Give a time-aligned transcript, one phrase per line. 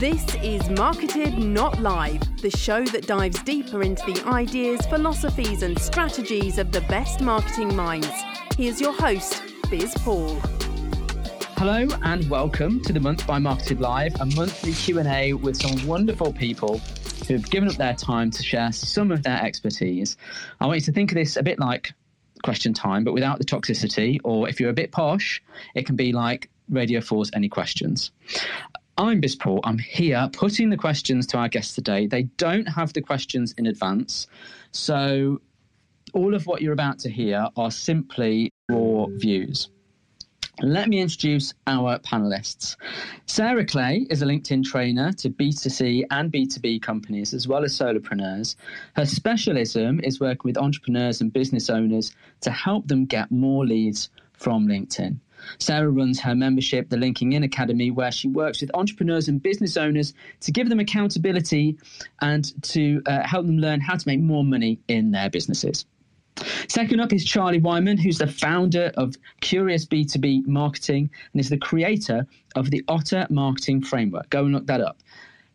[0.00, 5.78] This is Marketed Not Live, the show that dives deeper into the ideas, philosophies, and
[5.78, 8.08] strategies of the best marketing minds.
[8.56, 10.40] Here's your host, Biz Paul.
[11.58, 16.32] Hello and welcome to the Month by Marketed Live, a monthly Q&A with some wonderful
[16.32, 16.78] people
[17.28, 20.16] who have given up their time to share some of their expertise.
[20.62, 21.92] I want you to think of this a bit like
[22.42, 25.42] question time, but without the toxicity, or if you're a bit posh,
[25.74, 28.12] it can be like Radio 4's Any Questions.
[29.00, 29.60] I'm Biz Paul.
[29.64, 32.06] I'm here putting the questions to our guests today.
[32.06, 34.26] They don't have the questions in advance.
[34.72, 35.40] So
[36.12, 39.70] all of what you're about to hear are simply raw views.
[40.60, 42.76] Let me introduce our panelists.
[43.24, 48.54] Sarah Clay is a LinkedIn trainer to B2C and B2B companies, as well as solopreneurs.
[48.96, 54.10] Her specialism is working with entrepreneurs and business owners to help them get more leads
[54.34, 55.20] from LinkedIn.
[55.58, 59.76] Sarah runs her membership, the Linking In Academy, where she works with entrepreneurs and business
[59.76, 61.76] owners to give them accountability
[62.20, 65.86] and to uh, help them learn how to make more money in their businesses.
[66.68, 71.58] Second up is Charlie Whyman, who's the founder of Curious B2B Marketing and is the
[71.58, 74.30] creator of the Otter Marketing Framework.
[74.30, 74.98] Go and look that up.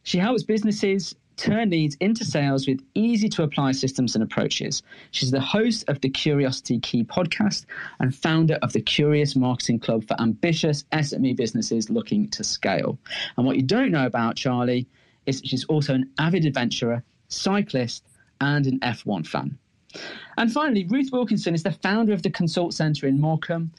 [0.03, 4.83] She helps businesses turn leads into sales with easy to apply systems and approaches.
[5.11, 7.65] She's the host of the Curiosity Key podcast
[7.99, 12.97] and founder of the Curious Marketing Club for ambitious SME businesses looking to scale.
[13.37, 14.87] And what you don't know about Charlie
[15.25, 18.05] is she's also an avid adventurer, cyclist,
[18.41, 19.57] and an F1 fan.
[20.37, 23.71] And finally, Ruth Wilkinson is the founder of the Consult Centre in Morecambe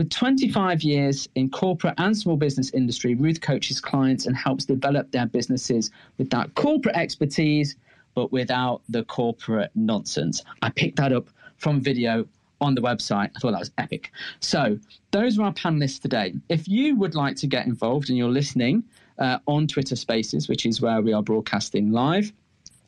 [0.00, 5.10] with 25 years in corporate and small business industry, Ruth coaches clients and helps develop
[5.10, 7.76] their businesses with that corporate expertise,
[8.14, 10.42] but without the corporate nonsense.
[10.62, 11.28] I picked that up
[11.58, 12.26] from video
[12.62, 13.30] on the website.
[13.36, 14.10] I thought that was epic.
[14.40, 14.78] So,
[15.10, 16.32] those are our panelists today.
[16.48, 18.82] If you would like to get involved and you're listening
[19.18, 22.32] uh, on Twitter Spaces, which is where we are broadcasting live,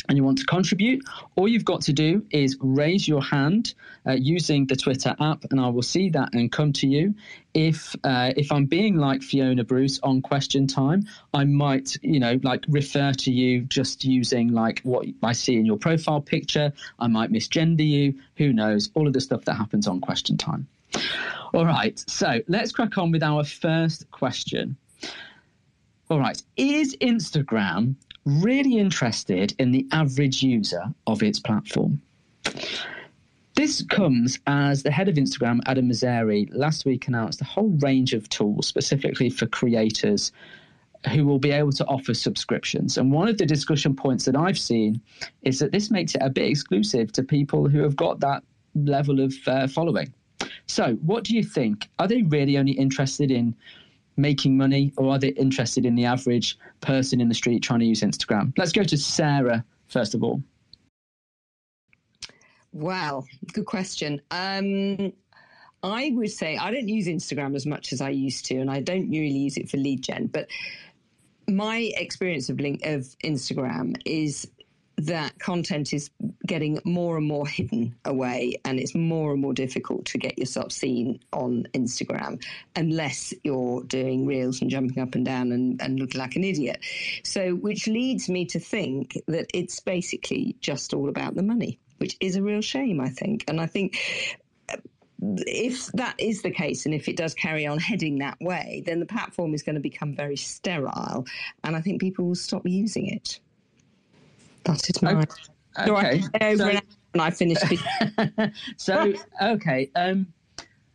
[0.09, 1.03] and you want to contribute,
[1.37, 3.75] all you've got to do is raise your hand
[4.07, 7.15] uh, using the Twitter app, and I will see that and come to you.
[7.55, 12.41] If uh, if I'm being like Fiona Bruce on Question Time, I might you know
[12.43, 16.73] like refer to you just using like what I see in your profile picture.
[16.99, 18.15] I might misgender you.
[18.37, 18.91] Who knows?
[18.95, 20.67] All of the stuff that happens on Question Time.
[21.55, 24.77] All right, so let's crack on with our first question.
[26.09, 32.01] All right, is Instagram really interested in the average user of its platform.
[33.55, 38.15] This comes as the head of Instagram, Adam Mosseri, last week announced a whole range
[38.15, 40.33] of tools specifically for creators
[41.13, 42.97] who will be able to offer subscriptions.
[42.97, 45.01] And one of the discussion points that I've seen
[45.43, 48.43] is that this makes it a bit exclusive to people who have got that
[48.75, 50.13] level of uh, following.
[50.67, 51.89] So, what do you think?
[51.99, 53.55] Are they really only interested in
[54.17, 57.87] making money or are they interested in the average person in the street trying to
[57.87, 58.53] use Instagram?
[58.57, 60.43] Let's go to Sarah first of all.
[62.73, 64.23] Wow, good question.
[64.31, 65.13] Um,
[65.83, 68.81] I would say I don't use Instagram as much as I used to, and I
[68.81, 70.27] don't really use it for lead gen.
[70.27, 70.49] But
[71.49, 74.49] my experience of link of Instagram is
[75.07, 76.11] that content is
[76.47, 80.71] getting more and more hidden away and it's more and more difficult to get yourself
[80.71, 82.43] seen on Instagram
[82.77, 86.79] unless you're doing reels and jumping up and down and, and looking like an idiot.
[87.25, 92.17] So, which leads me to think that it's basically just all about the money, which
[92.21, 93.45] is a real shame, I think.
[93.49, 93.99] And I think
[94.69, 94.77] uh,
[95.21, 99.01] if that is the case and if it does carry on heading that way, then
[99.01, 101.27] the platform is going to become very sterile
[101.65, 103.41] and I think people will stop using it.
[104.65, 105.27] That is mine.
[105.79, 106.21] Okay.
[106.21, 106.81] So I so,
[107.15, 107.65] and I finished.
[108.77, 110.27] so okay, um,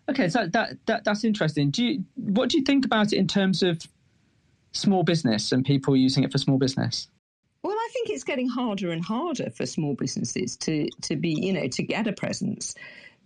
[0.09, 0.29] okay.
[0.29, 1.69] So that, that that's interesting.
[1.69, 3.81] Do you what do you think about it in terms of
[4.73, 7.07] small business and people using it for small business?
[7.63, 11.53] Well, I think it's getting harder and harder for small businesses to to be, you
[11.53, 12.75] know, to get a presence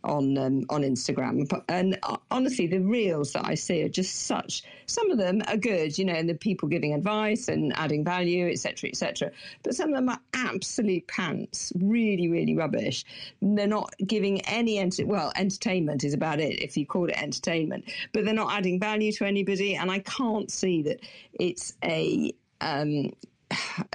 [0.04, 1.48] on um, on Instagram.
[1.70, 4.64] And uh, honestly, the reels that I see are just such.
[4.86, 8.50] Some of them are good, you know, and the people giving advice and adding value,
[8.50, 9.32] etc., etc.
[9.64, 13.06] But some of them are absolute pants, really, really rubbish.
[13.42, 17.86] They're not giving any ent- well, entertainment is about it if you call it entertainment,
[18.14, 19.76] but they're not adding value to anybody.
[19.76, 21.00] And I can't see that
[21.34, 23.12] it's a um,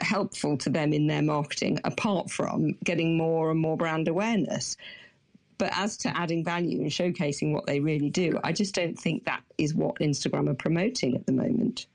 [0.01, 4.77] helpful to them in their marketing apart from getting more and more brand awareness.
[5.59, 9.25] But as to adding value and showcasing what they really do, I just don't think
[9.25, 11.87] that is what Instagram are promoting at the moment.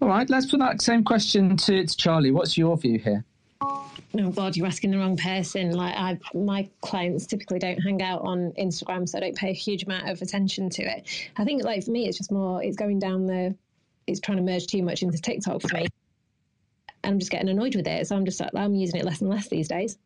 [0.00, 2.32] All right, let's put that same question to, to Charlie.
[2.32, 3.24] What's your view here?
[3.62, 5.72] Oh God, you're asking the wrong person.
[5.72, 9.54] Like I, my clients typically don't hang out on Instagram, so I don't pay a
[9.54, 11.06] huge amount of attention to it.
[11.36, 12.62] I think, like for me, it's just more.
[12.62, 13.54] It's going down the.
[14.06, 15.86] It's trying to merge too much into TikTok for me.
[17.04, 18.06] and I'm just getting annoyed with it.
[18.06, 19.98] So I'm just like, I'm using it less and less these days.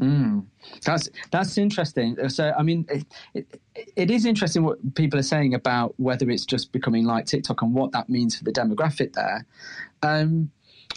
[0.00, 0.46] Mm,
[0.84, 2.28] that's that's interesting.
[2.28, 3.60] So, I mean, it, it,
[3.96, 7.74] it is interesting what people are saying about whether it's just becoming like TikTok and
[7.74, 9.46] what that means for the demographic there.
[10.02, 10.50] Um,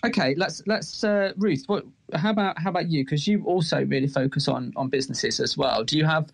[0.04, 1.64] okay, let's let's uh, Ruth.
[1.68, 1.86] What?
[2.14, 3.04] How about how about you?
[3.04, 5.84] Because you also really focus on on businesses as well.
[5.84, 6.32] Do you have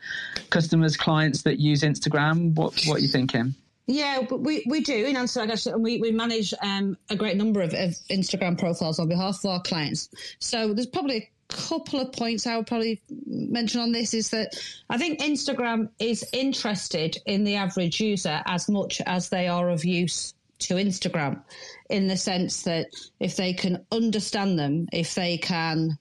[0.49, 2.55] customers, clients that use Instagram?
[2.55, 3.55] What what are you thinking?
[3.85, 7.17] Yeah, but we, we do in Answer, I guess, and we, we manage um, a
[7.17, 10.07] great number of, of Instagram profiles on behalf of our clients.
[10.39, 14.55] So there's probably couple of points I would probably mention on this is that
[14.89, 19.85] I think Instagram is interested in the average user as much as they are of
[19.85, 21.41] use to Instagram,
[21.89, 22.87] in the sense that
[23.19, 25.97] if they can understand them, if they can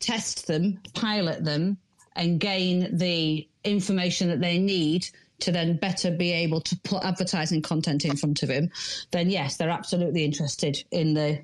[0.00, 1.78] test them, pilot them,
[2.14, 5.06] and gain the information that they need
[5.40, 8.70] to then better be able to put advertising content in front of him,
[9.10, 11.42] then yes, they're absolutely interested in the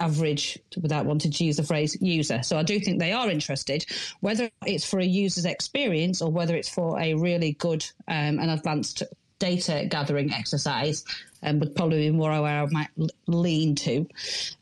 [0.00, 2.42] average, without wanting to use the phrase user.
[2.42, 3.84] So I do think they are interested,
[4.20, 8.50] whether it's for a user's experience or whether it's for a really good um, and
[8.50, 9.02] advanced
[9.38, 11.04] data gathering exercise
[11.42, 12.88] um, would probably be more where I might
[13.26, 14.06] lean to.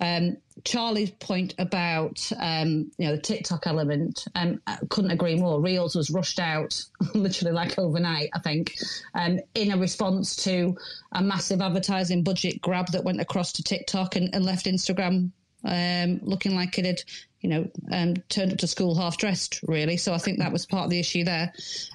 [0.00, 5.60] Um, Charlie's point about um, you know the TikTok element, um, I couldn't agree more.
[5.60, 6.82] Reels was rushed out
[7.14, 8.74] literally like overnight, I think,
[9.14, 10.76] um, in a response to
[11.12, 15.30] a massive advertising budget grab that went across to TikTok and, and left Instagram
[15.66, 17.02] um, looking like it had,
[17.46, 19.96] you know, um, turned up to school half dressed, really.
[19.96, 21.52] So I think that was part of the issue there.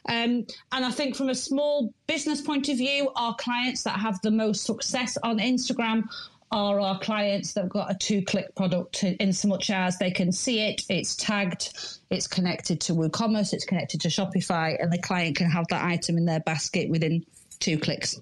[0.07, 4.21] Um, and I think from a small business point of view, our clients that have
[4.21, 6.07] the most success on Instagram
[6.53, 10.09] are our clients that have got a two click product in so much as they
[10.09, 14.99] can see it, it's tagged, it's connected to WooCommerce, it's connected to Shopify, and the
[14.99, 17.25] client can have that item in their basket within
[17.59, 18.21] two clicks.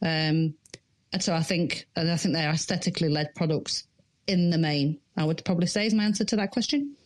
[0.00, 0.54] Um,
[1.12, 3.84] and so I think, and I think they're aesthetically led products
[4.26, 6.96] in the main, I would probably say is my answer to that question.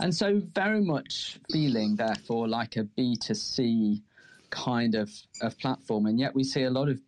[0.00, 4.02] And so, very much feeling, therefore, like a B2C
[4.50, 5.10] kind of,
[5.40, 6.06] of platform.
[6.06, 7.00] And yet, we see a lot of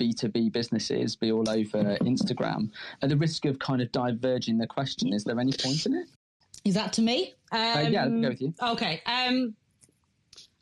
[0.00, 2.70] B2B businesses be all over Instagram.
[3.02, 6.08] At the risk of kind of diverging the question, is there any point in it?
[6.64, 7.34] Is that to me?
[7.52, 8.54] Um, uh, yeah, I'll go with you.
[8.62, 9.02] Okay.
[9.06, 9.54] Um,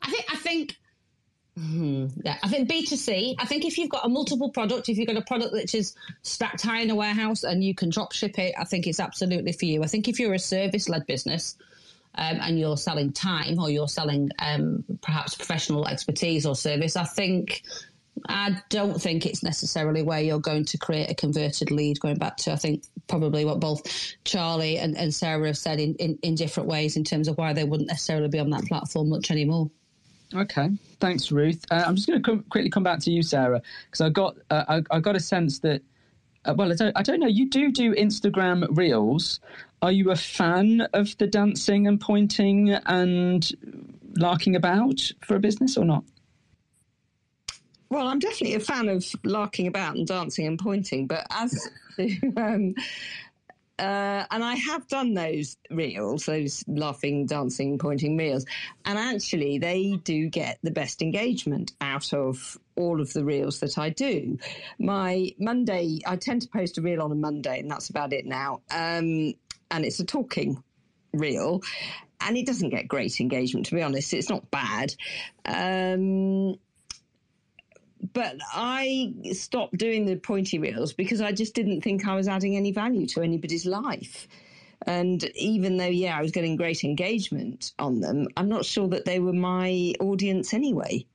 [0.01, 0.77] I think I think
[1.57, 2.07] Hmm.
[2.23, 5.17] Yeah, I think B2C, I think if you've got a multiple product, if you've got
[5.17, 8.55] a product which is stacked high in a warehouse and you can drop ship it,
[8.57, 9.83] I think it's absolutely for you.
[9.83, 11.55] I think if you're a service led business
[12.15, 17.03] um, and you're selling time or you're selling um, perhaps professional expertise or service, I
[17.03, 17.61] think
[18.27, 21.99] I don't think it's necessarily where you're going to create a converted lead.
[21.99, 23.83] Going back to, I think, probably what both
[24.23, 27.53] Charlie and, and Sarah have said in, in, in different ways in terms of why
[27.53, 29.69] they wouldn't necessarily be on that platform much anymore.
[30.35, 30.69] Okay,
[30.99, 31.63] thanks, Ruth.
[31.69, 34.63] Uh, I'm just going to quickly come back to you, Sarah, because I got uh,
[34.67, 35.81] I, I, got a sense that
[36.45, 37.27] uh, well, I don't, I don't know.
[37.27, 39.39] You do do Instagram reels.
[39.81, 43.49] Are you a fan of the dancing and pointing and
[44.17, 46.03] larking about for a business or not?
[47.89, 51.69] Well, I'm definitely a fan of larking about and dancing and pointing, but as
[52.37, 52.73] um,
[53.79, 58.45] uh, and I have done those reels, those laughing, dancing, pointing reels,
[58.85, 63.77] and actually they do get the best engagement out of all of the reels that
[63.77, 64.37] I do.
[64.77, 68.25] My Monday, I tend to post a reel on a Monday, and that's about it
[68.25, 68.61] now.
[68.69, 69.33] Um,
[69.71, 70.63] and it's a talking
[71.11, 71.61] reel,
[72.21, 74.13] and it doesn't get great engagement, to be honest.
[74.13, 74.93] It's not bad.
[75.45, 76.57] Um,
[78.13, 82.55] but I stopped doing the pointy reels because I just didn't think I was adding
[82.55, 84.27] any value to anybody's life.
[84.85, 89.05] And even though, yeah, I was getting great engagement on them, I'm not sure that
[89.05, 91.05] they were my audience anyway.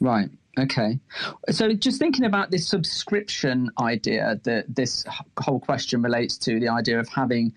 [0.00, 0.28] Right.
[0.58, 0.98] Okay.
[1.50, 5.04] So just thinking about this subscription idea that this
[5.38, 7.52] whole question relates to the idea of having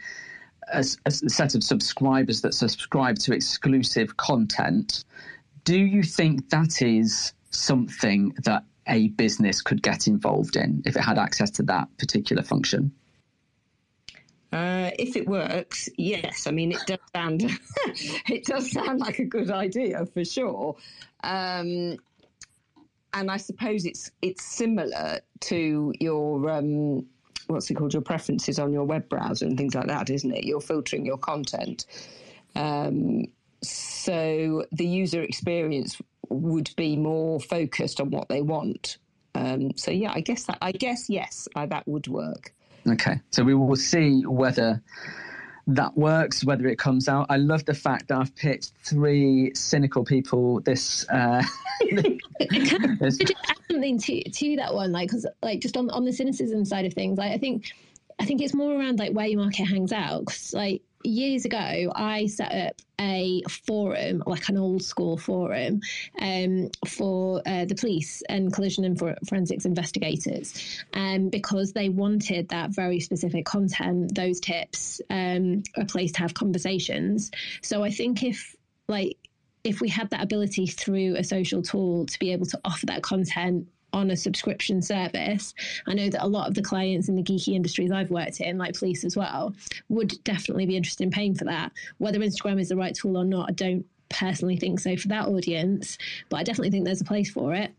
[0.71, 5.05] a, a set of subscribers that subscribe to exclusive content.
[5.63, 11.01] Do you think that is something that a business could get involved in if it
[11.01, 12.91] had access to that particular function?
[14.51, 16.47] Uh, if it works, yes.
[16.47, 17.43] I mean, it does sound
[18.27, 20.75] it does sound like a good idea for sure.
[21.23, 21.97] Um,
[23.13, 27.05] and I suppose it's it's similar to your um,
[27.47, 30.45] what's it called your preferences on your web browser and things like that, isn't it?
[30.45, 31.85] You're filtering your content.
[32.55, 33.25] Um,
[33.61, 38.97] so the user experience would be more focused on what they want.
[39.35, 42.53] Um, so yeah, I guess that I guess yes, uh, that would work.
[42.87, 44.81] Okay, so we will see whether
[45.67, 47.27] that works, whether it comes out.
[47.29, 51.07] I love the fact that I've picked three cynical people this.
[51.09, 51.43] Uh,
[51.89, 56.05] Can I just add something to to that one, like because like just on on
[56.05, 57.71] the cynicism side of things, like I think
[58.19, 60.25] I think it's more around like where your market hangs out.
[60.25, 65.81] Cause like years ago, I set up a forum, like an old school forum,
[66.19, 72.49] um, for uh, the police and collision and for forensics investigators, um, because they wanted
[72.49, 77.31] that very specific content, those tips, um, a place to have conversations.
[77.61, 78.55] So I think if
[78.87, 79.17] like
[79.63, 83.03] if we had that ability through a social tool to be able to offer that
[83.03, 85.53] content on a subscription service,
[85.87, 88.57] I know that a lot of the clients in the geeky industries I've worked in,
[88.57, 89.55] like police as well,
[89.89, 91.71] would definitely be interested in paying for that.
[91.97, 95.27] Whether Instagram is the right tool or not, I don't personally think so for that
[95.27, 95.97] audience,
[96.29, 97.71] but I definitely think there's a place for it.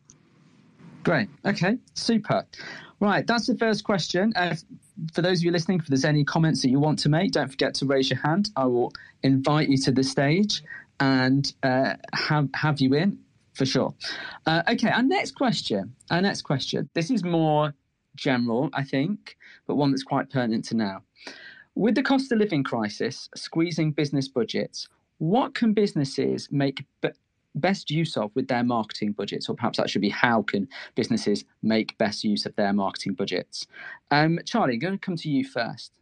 [1.03, 1.29] Great.
[1.45, 1.79] Okay.
[1.95, 2.45] Super.
[3.01, 3.27] Right.
[3.27, 4.33] That's the first question.
[4.37, 4.55] Uh,
[5.15, 7.49] for those of you listening, if there's any comments that you want to make, don't
[7.49, 8.51] forget to raise your hand.
[8.57, 10.63] I will invite you to the stage
[10.99, 13.19] and uh, have have you in
[13.55, 13.95] for sure.
[14.47, 15.95] Uh, okay, our next question.
[16.11, 16.89] Our next question.
[16.95, 17.75] This is more
[18.17, 21.03] general, I think, but one that's quite pertinent to now.
[21.75, 24.89] With the cost of living crisis squeezing business budgets,
[25.19, 27.11] what can businesses make be-
[27.55, 29.49] best use of with their marketing budgets?
[29.49, 33.67] Or perhaps that should be how can businesses make best use of their marketing budgets?
[34.11, 35.93] Um, Charlie, I'm going to come to you first.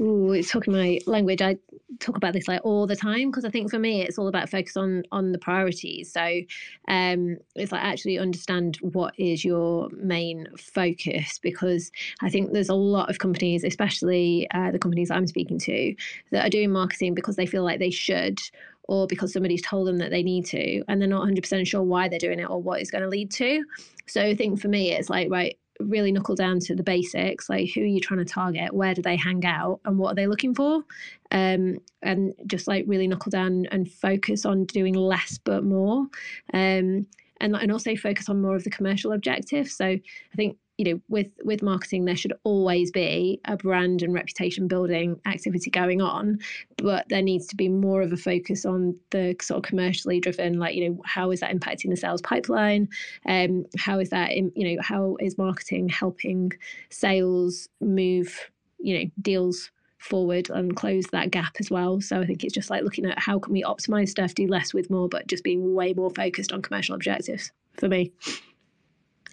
[0.00, 1.42] Ooh, it's talking my language.
[1.42, 1.56] I
[2.00, 4.48] talk about this like all the time because I think for me it's all about
[4.48, 6.12] focus on on the priorities.
[6.12, 6.40] So
[6.88, 12.74] um, it's like actually understand what is your main focus because I think there's a
[12.74, 15.94] lot of companies, especially uh, the companies I'm speaking to,
[16.32, 18.40] that are doing marketing because they feel like they should
[18.84, 22.08] or because somebody's told them that they need to and they're not 100% sure why
[22.08, 23.62] they're doing it or what it's going to lead to.
[24.08, 27.70] So I think for me it's like right really knuckle down to the basics like
[27.74, 28.72] who are you trying to target?
[28.74, 29.80] Where do they hang out?
[29.84, 30.82] And what are they looking for?
[31.30, 36.06] Um, and just like really knuckle down and focus on doing less but more.
[36.52, 37.06] Um,
[37.40, 39.68] and, and also focus on more of the commercial objective.
[39.68, 44.12] So i think you know with with marketing there should always be a brand and
[44.12, 46.40] reputation building activity going on
[46.78, 50.58] but there needs to be more of a focus on the sort of commercially driven
[50.58, 52.88] like you know how is that impacting the sales pipeline?
[53.28, 56.52] Um how is that in, you know how is marketing helping
[56.90, 62.00] sales move you know deals forward and close that gap as well?
[62.00, 64.74] So i think it's just like looking at how can we optimize stuff do less
[64.74, 68.10] with more but just being way more focused on commercial objectives for me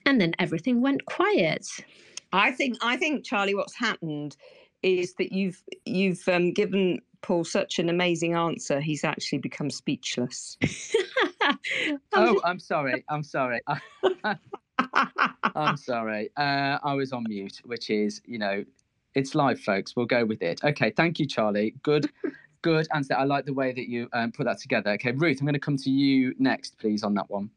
[0.10, 1.68] and then everything went quiet.
[2.34, 4.36] I think I think Charlie, what's happened
[4.82, 8.80] is that you've you've um, given Paul such an amazing answer.
[8.80, 10.58] He's actually become speechless.
[12.14, 13.04] oh, I'm sorry.
[13.10, 13.62] I'm sorry.
[15.56, 16.30] I'm sorry.
[16.38, 18.64] Uh, I was on mute, which is, you know,
[19.16, 19.96] it's live, folks.
[19.96, 20.64] We'll go with it.
[20.64, 20.92] Okay.
[20.92, 21.76] Thank you, Charlie.
[21.84, 22.10] Good,
[22.62, 23.16] good answer.
[23.16, 24.92] I like the way that you um, put that together.
[24.92, 27.50] Okay, Ruth, I'm going to come to you next, please, on that one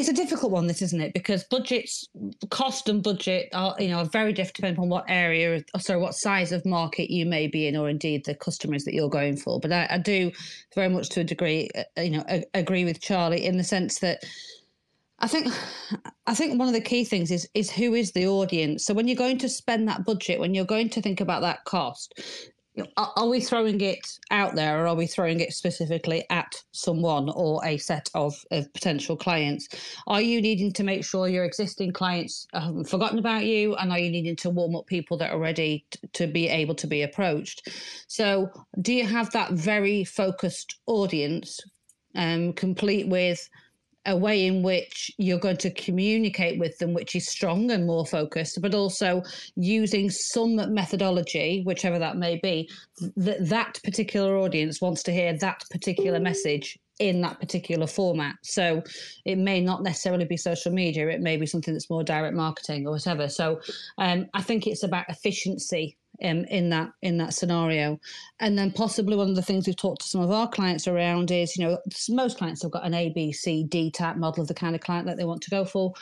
[0.00, 1.12] it's a difficult one, this isn't it?
[1.12, 2.08] Because budgets,
[2.48, 6.14] cost and budget are you know are very different depending on what area, sorry, what
[6.14, 9.60] size of market you may be in, or indeed the customers that you're going for.
[9.60, 10.32] But I, I do
[10.74, 14.00] very much to a degree, uh, you know, a, agree with Charlie in the sense
[14.00, 14.24] that.
[15.22, 15.52] I think
[16.26, 18.86] I think one of the key things is is who is the audience.
[18.86, 21.64] So when you're going to spend that budget, when you're going to think about that
[21.64, 22.18] cost,
[22.96, 27.64] are we throwing it out there or are we throwing it specifically at someone or
[27.64, 29.68] a set of, of potential clients?
[30.06, 33.98] Are you needing to make sure your existing clients haven't forgotten about you and are
[33.98, 37.02] you needing to warm up people that are ready t- to be able to be
[37.02, 37.68] approached?
[38.06, 38.48] So
[38.80, 41.58] do you have that very focused audience
[42.14, 43.48] um, complete with
[44.06, 48.06] a way in which you're going to communicate with them, which is strong and more
[48.06, 49.22] focused, but also
[49.56, 52.68] using some methodology, whichever that may be,
[53.16, 58.36] that that particular audience wants to hear that particular message in that particular format.
[58.42, 58.82] So
[59.24, 62.86] it may not necessarily be social media, it may be something that's more direct marketing
[62.86, 63.28] or whatever.
[63.28, 63.60] So
[63.98, 67.98] um, I think it's about efficiency um, in that in that scenario.
[68.40, 71.30] And then possibly one of the things we've talked to some of our clients around
[71.30, 74.48] is, you know, most clients have got an A, B, C, D type model of
[74.48, 75.92] the kind of client that they want to go for.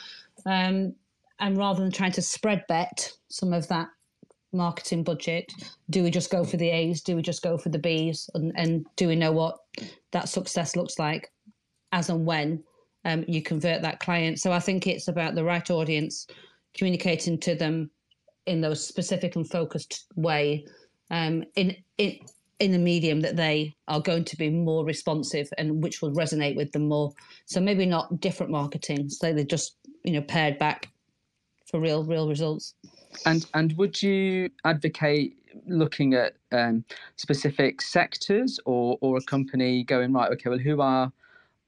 [0.45, 0.95] Um,
[1.39, 3.87] and rather than trying to spread bet some of that
[4.51, 5.51] marketing budget,
[5.89, 7.01] do we just go for the A's?
[7.01, 8.29] Do we just go for the B's?
[8.33, 9.57] And, and do we know what
[10.11, 11.31] that success looks like
[11.91, 12.63] as and when
[13.05, 14.39] um, you convert that client?
[14.39, 16.27] So I think it's about the right audience,
[16.73, 17.89] communicating to them
[18.49, 20.65] in those specific and focused way
[21.11, 22.17] um, in in
[22.59, 26.57] in the medium that they are going to be more responsive and which will resonate
[26.57, 27.13] with them more.
[27.45, 30.89] So maybe not different marketing, so they're just you know pared back
[31.69, 32.73] for real real results.
[33.25, 35.35] And and would you advocate
[35.67, 36.83] looking at um,
[37.15, 40.31] specific sectors or or a company going right?
[40.31, 41.11] Okay, well, who are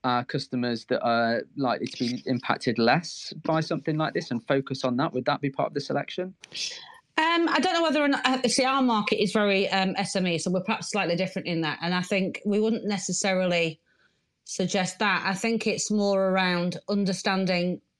[0.03, 4.83] our customers that are likely to be impacted less by something like this and focus
[4.83, 5.13] on that?
[5.13, 6.33] Would that be part of the selection?
[7.17, 10.41] Um, I don't know whether or not, uh, see, our market is very um, SME,
[10.41, 11.77] so we're perhaps slightly different in that.
[11.81, 13.79] And I think we wouldn't necessarily
[14.45, 15.23] suggest that.
[15.25, 17.90] I think it's more around understanding uh,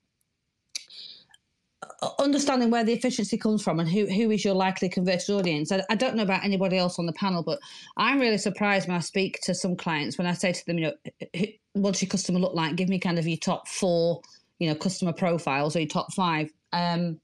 [2.20, 5.72] understanding where the efficiency comes from and who, who is your likely converted audience.
[5.72, 7.60] I, I, don't know about anybody else on the panel, but
[7.96, 10.91] I'm really surprised when I speak to some clients when I say to them, you
[10.91, 12.75] know, what's your customer look like?
[12.75, 14.22] Give me kind of your top four,
[14.58, 16.51] you know, customer profiles or your top five.
[16.74, 17.20] Um,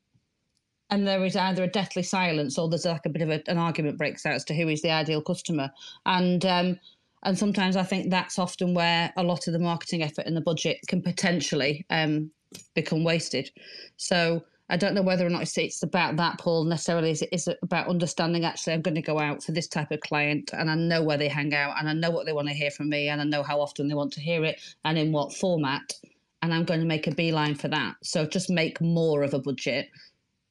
[0.89, 3.57] and there is either a deathly silence or there's like a bit of a, an
[3.57, 5.71] argument breaks out as to who is the ideal customer.
[6.05, 6.79] And um,
[7.23, 10.41] and sometimes I think that's often where a lot of the marketing effort and the
[10.41, 12.31] budget can potentially um,
[12.75, 13.49] become wasted.
[13.97, 17.11] So I don't know whether or not it's, it's about that, Paul, necessarily.
[17.11, 19.91] Is it, is it about understanding actually I'm going to go out for this type
[19.91, 22.49] of client and I know where they hang out and I know what they want
[22.49, 24.97] to hear from me and I know how often they want to hear it and
[24.97, 25.93] in what format.
[26.41, 27.95] And I'm going to make a beeline for that.
[28.03, 29.89] So just make more of a budget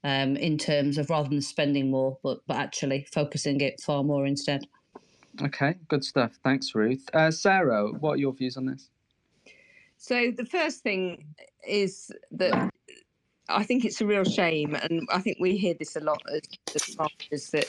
[0.02, 4.26] um, in terms of rather than spending more, but, but actually focusing it far more
[4.26, 4.66] instead.
[5.42, 6.32] Okay, good stuff.
[6.42, 7.04] Thanks, Ruth.
[7.12, 8.88] Uh, Sarah, what are your views on this?
[9.99, 11.26] So the first thing
[11.66, 12.70] is that
[13.48, 16.96] I think it's a real shame, and I think we hear this a lot as
[16.98, 17.68] marketers that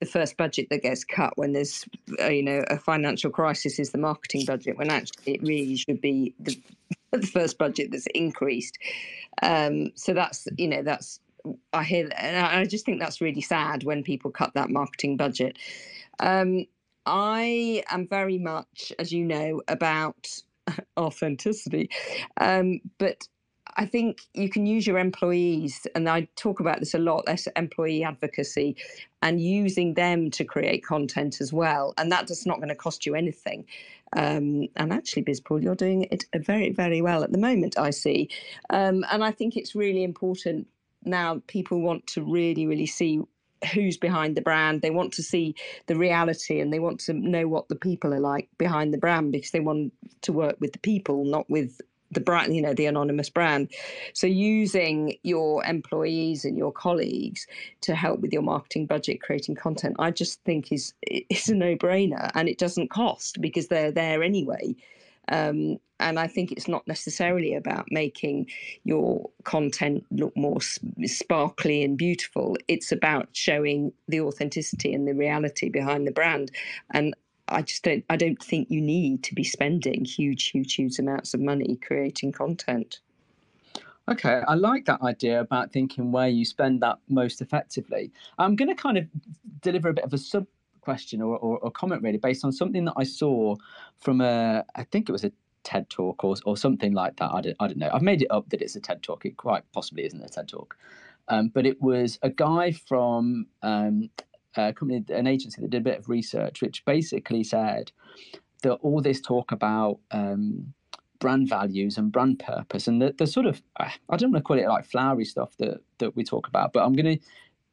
[0.00, 1.84] the first budget that gets cut when there's
[2.20, 6.00] uh, you know a financial crisis is the marketing budget, when actually it really should
[6.00, 6.60] be the,
[7.12, 8.78] the first budget that's increased.
[9.42, 11.20] Um, so that's you know that's
[11.72, 15.58] I hear and I just think that's really sad when people cut that marketing budget.
[16.20, 16.66] Um,
[17.06, 20.28] I am very much, as you know, about
[20.98, 21.90] authenticity.
[22.40, 23.26] Um, but
[23.76, 27.46] I think you can use your employees, and I talk about this a lot, that's
[27.56, 28.76] employee advocacy,
[29.22, 31.94] and using them to create content as well.
[31.96, 33.64] And that is not going to cost you anything.
[34.14, 38.28] Um, and actually, BizPaul, you're doing it very, very well at the moment, I see.
[38.70, 40.66] Um, and I think it's really important
[41.04, 43.20] now people want to really, really see
[43.72, 44.82] who's behind the brand.
[44.82, 45.54] They want to see
[45.86, 49.32] the reality and they want to know what the people are like behind the brand
[49.32, 49.92] because they want
[50.22, 51.80] to work with the people, not with
[52.12, 53.70] the brand, you know, the anonymous brand.
[54.12, 57.46] So using your employees and your colleagues
[57.82, 61.76] to help with your marketing budget, creating content, I just think is is a no
[61.76, 64.76] brainer and it doesn't cost because they're there anyway.
[65.28, 68.48] Um, and I think it's not necessarily about making
[68.82, 72.56] your content look more sparkly and beautiful.
[72.66, 76.50] It's about showing the authenticity and the reality behind the brand.
[76.90, 77.14] And
[77.52, 81.34] I just don't I don't think you need to be spending huge, huge, huge amounts
[81.34, 83.00] of money creating content.
[84.08, 88.10] Okay, I like that idea about thinking where you spend that most effectively.
[88.36, 89.06] I'm going to kind of
[89.60, 90.46] deliver a bit of a sub
[90.80, 93.54] question or, or, or, comment really based on something that I saw
[94.00, 95.30] from a, I think it was a
[95.62, 97.30] TED talk or, or something like that.
[97.32, 97.90] I don't, I don't know.
[97.92, 99.24] I've made it up that it's a TED talk.
[99.24, 100.76] It quite possibly isn't a TED talk.
[101.28, 104.10] Um, but it was a guy from um,
[104.56, 107.92] a company, an agency that did a bit of research, which basically said
[108.62, 110.72] that all this talk about um,
[111.18, 114.58] brand values and brand purpose and the, the sort of, I don't want to call
[114.58, 117.24] it like flowery stuff that, that we talk about, but I'm going to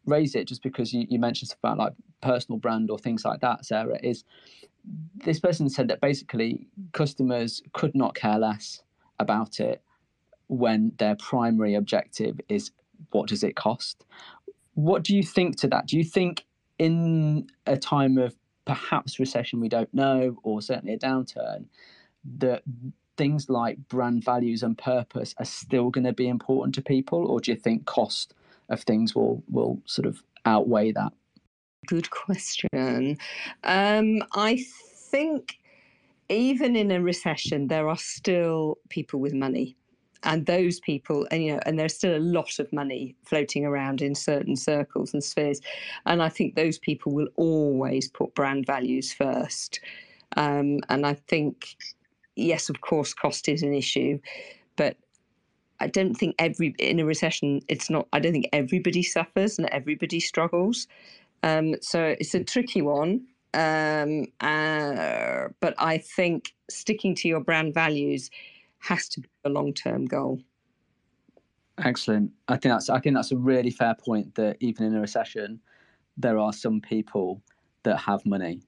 [0.06, 3.66] raise it just because you, you mentioned about like personal brand or things like that,
[3.66, 4.24] Sarah, is
[5.26, 8.82] this person said that basically customers could not care less
[9.20, 9.82] about it
[10.48, 12.72] when their primary objective is
[13.12, 14.06] what does it cost?
[14.74, 15.88] What do you think to that?
[15.88, 16.46] Do you think
[16.80, 21.66] in a time of perhaps recession we don't know, or certainly a downturn,
[22.38, 22.64] that
[23.18, 27.40] things like brand values and purpose are still going to be important to people, or
[27.40, 28.34] do you think cost
[28.70, 31.12] of things will will sort of outweigh that?
[31.88, 33.18] Good question.
[33.64, 34.64] Um, I
[35.12, 35.60] think
[36.30, 39.76] even in a recession, there are still people with money.
[40.24, 44.02] And those people, and you know, and there's still a lot of money floating around
[44.02, 45.62] in certain circles and spheres.
[46.06, 49.80] And I think those people will always put brand values first.
[50.36, 51.76] Um, and I think,
[52.36, 54.20] yes, of course, cost is an issue,
[54.76, 54.98] but
[55.80, 58.08] I don't think every in a recession it's not.
[58.12, 60.88] I don't think everybody suffers and everybody struggles.
[61.44, 63.26] Um, so it's a tricky one.
[63.54, 68.30] Um, uh, but I think sticking to your brand values
[68.80, 70.40] has to be a long term goal.
[71.84, 72.32] Excellent.
[72.48, 74.36] I think that's I think that's a really fair point.
[74.36, 75.60] That even in a recession,
[76.18, 77.42] there are some people
[77.84, 78.62] that have money.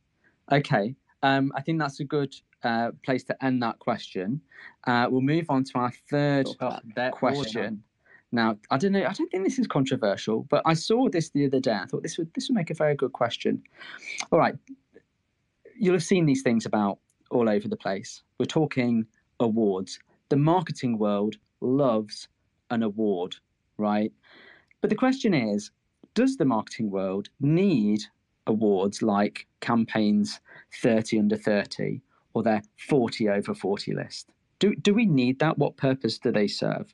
[0.52, 4.42] Okay, um, I think that's a good uh, place to end that question.
[4.86, 6.48] Uh, we'll move on to our third
[7.12, 7.84] question.
[8.32, 9.04] Now, I don't know.
[9.06, 11.74] I don't think this is controversial, but I saw this the other day.
[11.74, 13.62] I thought this would this would make a very good question.
[14.32, 14.56] All right,
[15.78, 18.24] you'll have seen these things about all over the place.
[18.40, 19.06] We're talking
[19.42, 20.00] awards.
[20.30, 22.28] The marketing world loves
[22.70, 23.36] an award,
[23.78, 24.12] right?
[24.80, 25.72] But the question is,
[26.14, 28.02] does the marketing world need
[28.48, 30.40] awards like campaigns
[30.82, 32.02] 30 under 30
[32.34, 34.30] or their 40 over 40 list?
[34.60, 35.58] Do, do we need that?
[35.58, 36.94] What purpose do they serve?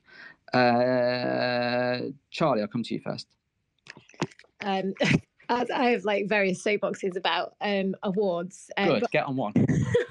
[0.52, 3.26] Uh, Charlie, I'll come to you first.
[4.64, 4.94] Um,
[5.50, 8.70] I have like various soapboxes about um, awards.
[8.76, 9.10] Um, Good, but...
[9.10, 9.52] get on one.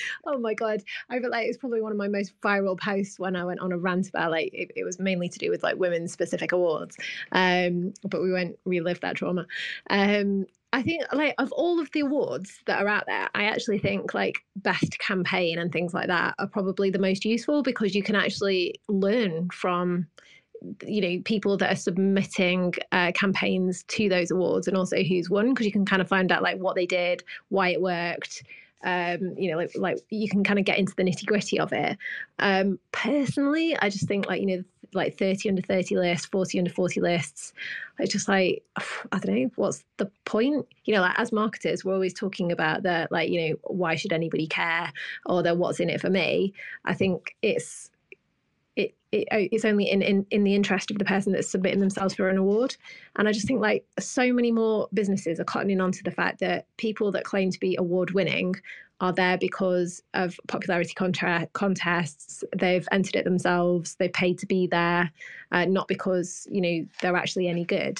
[0.26, 3.36] oh my god, I feel like it's probably one of my most viral posts when
[3.36, 5.76] I went on a rant about like it, it was mainly to do with like
[5.76, 6.96] women's specific awards,
[7.32, 9.46] um, but we won't relive that trauma.
[9.90, 13.78] Um, I think like of all of the awards that are out there, I actually
[13.78, 18.02] think like best campaign and things like that are probably the most useful because you
[18.02, 20.06] can actually learn from
[20.86, 25.50] you know people that are submitting uh, campaigns to those awards and also who's won
[25.50, 28.42] because you can kind of find out like what they did why it worked
[28.86, 31.72] um, you know like like you can kind of get into the nitty gritty of
[31.72, 31.98] it.
[32.38, 36.70] Um, personally i just think like you know like 30 under 30 lists 40 under
[36.70, 37.52] 40 lists
[37.98, 38.62] it's just like
[39.12, 40.66] i don't know what's the point?
[40.84, 44.12] You know like as marketers we're always talking about that like you know why should
[44.12, 44.92] anybody care?
[45.26, 46.52] Or the what's in it for me?
[46.84, 47.90] I think it's
[48.76, 51.80] it, it, oh, it's only in, in in the interest of the person that's submitting
[51.80, 52.76] themselves for an award.
[53.16, 56.40] And i just think like so many more businesses are cottoning on to the fact
[56.40, 58.54] that people that claim to be award winning
[59.00, 62.42] are there because of popularity contra- contests.
[62.56, 63.94] They've entered it themselves.
[63.96, 65.10] They paid to be there
[65.52, 67.98] uh, not because you know they're actually any good.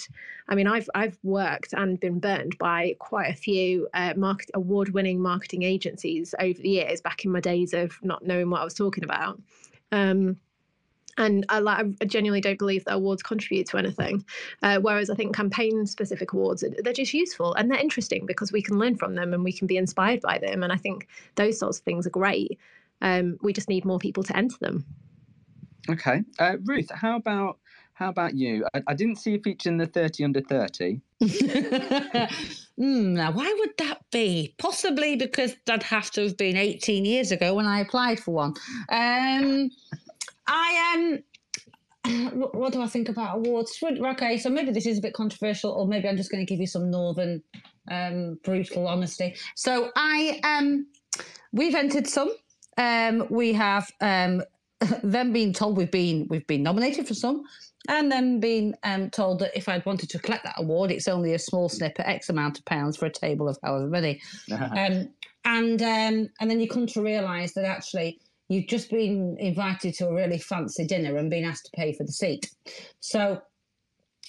[0.49, 4.91] I mean i've i've worked and been burned by quite a few uh, market award
[4.91, 8.65] winning marketing agencies over the years back in my days of not knowing what i
[8.65, 9.41] was talking about.
[9.93, 10.37] Um,
[11.19, 14.25] and I, I, genuinely don't believe that awards contribute to anything.
[14.63, 18.63] Uh, whereas I think campaign specific awards, they're just useful and they're interesting because we
[18.63, 20.63] can learn from them and we can be inspired by them.
[20.63, 22.59] And I think those sorts of things are great.
[23.03, 24.85] Um, we just need more people to enter them.
[25.89, 27.59] Okay, uh, Ruth, how about
[27.95, 28.67] how about you?
[28.75, 31.01] I, I, didn't see a feature in the thirty under thirty.
[31.23, 32.29] mm,
[32.79, 34.55] now, why would that be?
[34.59, 38.33] Possibly because that would have to have been eighteen years ago when I applied for
[38.33, 38.55] one.
[38.91, 39.71] Um,
[40.47, 41.23] I am.
[42.05, 43.79] Um, what do I think about awards?
[43.83, 46.61] Okay, so maybe this is a bit controversial, or maybe I'm just going to give
[46.61, 47.43] you some northern
[47.91, 49.35] um, brutal honesty.
[49.55, 50.87] So I um,
[51.53, 52.31] we've entered some.
[52.79, 54.43] Um, we have um,
[55.03, 57.43] then been told we've been we've been nominated for some,
[57.89, 61.35] and then been um, told that if I'd wanted to collect that award, it's only
[61.35, 64.21] a small snippet, X amount of pounds for a table of however many,
[64.53, 65.09] um,
[65.45, 70.09] and um, and then you come to realise that actually you've just been invited to
[70.09, 72.51] a really fancy dinner and been asked to pay for the seat.
[73.01, 73.41] So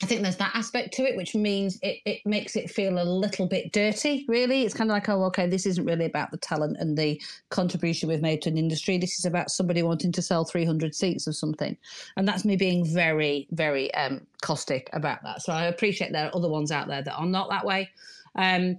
[0.01, 3.03] I think there's that aspect to it, which means it, it makes it feel a
[3.03, 4.61] little bit dirty, really.
[4.61, 8.07] It's kind of like, oh, okay, this isn't really about the talent and the contribution
[8.07, 8.99] we've made to an industry.
[8.99, 11.75] This is about somebody wanting to sell 300 seats of something.
[12.15, 15.41] And that's me being very, very um, caustic about that.
[15.41, 17.89] So I appreciate there are other ones out there that are not that way.
[18.35, 18.77] Um,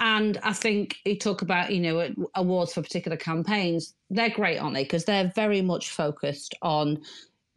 [0.00, 3.94] and I think you talk about, you know, awards for particular campaigns.
[4.08, 4.82] They're great, aren't they?
[4.82, 7.02] Because they're very much focused on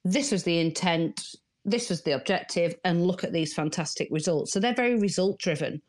[0.03, 4.51] this was the intent, this was the objective, and look at these fantastic results.
[4.51, 5.82] So they're very result driven,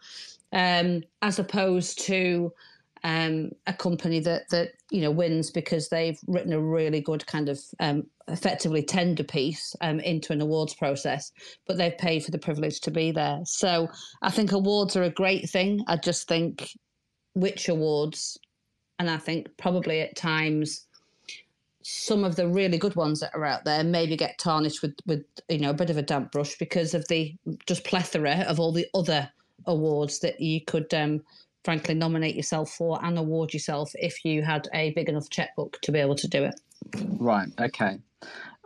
[0.52, 2.52] um, as opposed to
[3.04, 7.50] um, a company that that you know wins because they've written a really good kind
[7.50, 11.30] of um, effectively tender piece um, into an awards process,
[11.66, 13.40] but they've paid for the privilege to be there.
[13.44, 13.88] So
[14.22, 15.84] I think awards are a great thing.
[15.86, 16.70] I just think
[17.34, 18.38] which awards,
[18.98, 20.86] and I think probably at times
[21.82, 25.22] some of the really good ones that are out there maybe get tarnished with with
[25.50, 27.34] you know a bit of a damp brush because of the
[27.66, 29.30] just plethora of all the other
[29.66, 31.22] awards that you could um,
[31.64, 35.90] frankly nominate yourself for and award yourself if you had a big enough checkbook to
[35.90, 36.60] be able to do it.
[37.18, 37.48] Right.
[37.58, 37.98] Okay.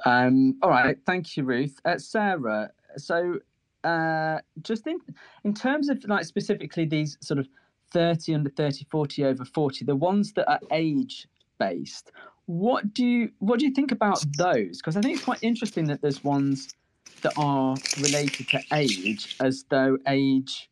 [0.04, 0.96] Um, all right.
[1.06, 1.78] Thank you, Ruth.
[1.84, 2.70] Uh, Sarah.
[2.96, 3.38] So,
[3.84, 4.98] uh, just in
[5.44, 7.48] in terms of like specifically these sort of
[7.92, 11.26] 30 under 30 40 over 40 the ones that are age
[11.58, 12.12] based
[12.46, 15.86] what do you what do you think about those because i think it's quite interesting
[15.86, 16.74] that there's ones
[17.22, 20.68] that are related to age as though age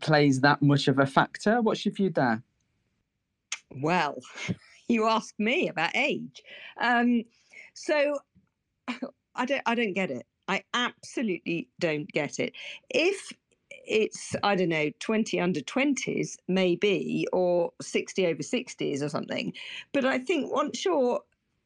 [0.00, 1.60] plays that much of a factor.
[1.60, 2.42] What's your view there?
[3.82, 4.18] Well,
[4.88, 6.42] you asked me about age.
[6.80, 7.24] Um,
[7.74, 8.18] so
[9.34, 10.26] I don't I don't get it.
[10.46, 12.52] I absolutely don't get it.
[12.90, 13.32] If
[13.86, 19.52] it's I don't know 20 under 20s maybe or 60 over 60s or something
[19.92, 21.20] but I think once you're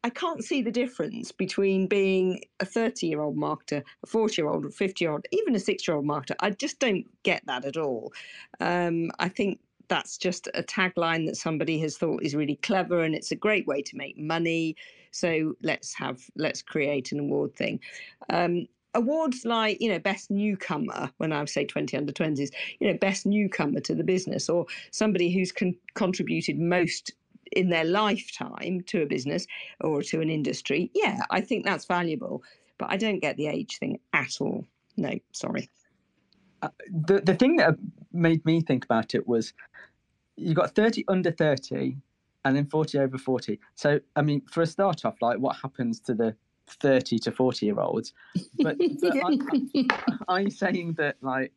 [0.04, 4.48] I can't see the difference between being a 30 year old marketer, a 40 year
[4.48, 6.37] old, a 50 year old, even a 6 year old marketer.
[6.40, 8.12] I just don't get that at all.
[8.61, 9.58] Um, I think
[9.88, 13.66] that's just a tagline that somebody has thought is really clever and it's a great
[13.66, 14.76] way to make money.
[15.11, 17.80] So let's have let's create an award thing.
[18.30, 22.96] Um, awards like you know best newcomer when i say 20 under 20s you know
[22.98, 27.12] best newcomer to the business or somebody who's con- contributed most
[27.58, 29.46] in their lifetime to a business
[29.80, 32.42] or to an industry yeah i think that's valuable
[32.78, 34.64] but i don't get the age thing at all.
[34.96, 35.70] No sorry.
[36.62, 37.76] Uh, the the thing that
[38.12, 39.52] made me think about it was
[40.36, 41.96] you got 30 under 30
[42.44, 46.00] and then 40 over 40 so i mean for a start off like what happens
[46.00, 46.34] to the
[46.68, 48.12] 30 to 40 year olds
[48.58, 49.16] but, but
[50.28, 51.52] are, you saying that like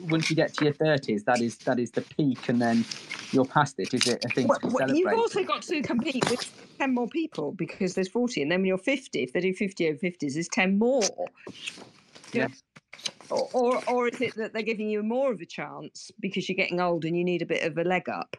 [0.00, 2.84] once you get to your 30s that is that is the peak and then
[3.32, 6.28] you're past it is it a thing well, to well, you've also got to compete
[6.30, 9.52] with 10 more people because there's 40 and then when you're 50 if they do
[9.52, 11.02] 50 over 50s there's 10 more
[12.32, 12.48] yeah.
[13.30, 16.56] Or, or, or is it that they're giving you more of a chance because you're
[16.56, 18.36] getting old and you need a bit of a leg up?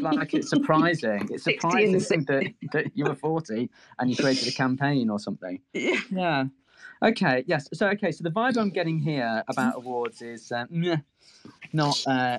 [0.00, 1.28] like it's surprising.
[1.30, 5.60] It's surprising that, that you were 40 and you created a campaign or something.
[5.72, 6.00] Yeah.
[6.10, 6.44] Yeah.
[7.02, 7.44] Okay.
[7.46, 7.68] Yes.
[7.74, 8.12] So okay.
[8.12, 10.66] So the vibe I'm getting here about awards is uh,
[11.72, 12.38] not uh,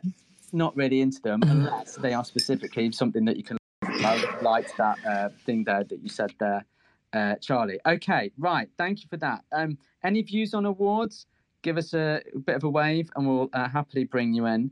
[0.51, 3.57] not really into them unless they are specifically something that you can
[4.41, 6.65] like that uh, thing there that you said there,
[7.13, 7.79] uh, Charlie.
[7.85, 8.31] Okay.
[8.37, 8.69] Right.
[8.77, 9.43] Thank you for that.
[9.51, 11.25] Um, any views on awards?
[11.61, 14.71] Give us a, a bit of a wave, and we'll uh, happily bring you in.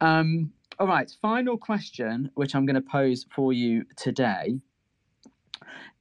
[0.00, 4.60] Um, all right, final question, which I'm going to pose for you today,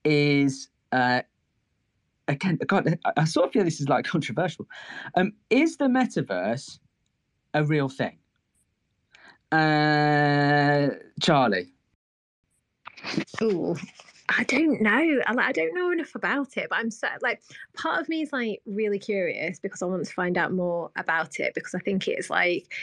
[0.04, 1.22] is uh,
[2.28, 4.68] again, God, I sort of feel this is like controversial.
[5.16, 6.80] Um, is the metaverse
[7.54, 8.18] a real thing?
[9.52, 10.90] Uh,
[11.22, 11.74] Charlie.
[13.42, 13.76] Ooh,
[14.30, 15.22] I don't know.
[15.26, 17.42] I, don't know enough about it, but I'm so like
[17.76, 21.40] part of me is like really curious because I want to find out more about
[21.40, 22.74] it because I think it's like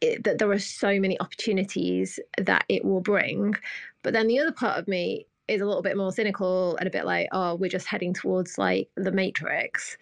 [0.00, 3.54] it, that there are so many opportunities that it will bring.
[4.02, 6.90] But then the other part of me is a little bit more cynical and a
[6.90, 9.96] bit like, oh, we're just heading towards like the Matrix.